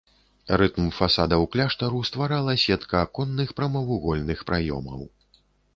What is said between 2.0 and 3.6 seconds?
стварала сетка аконных